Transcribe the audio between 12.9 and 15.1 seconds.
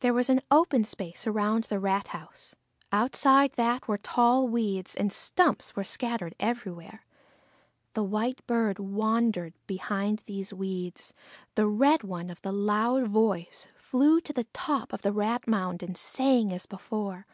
voice flew to the top of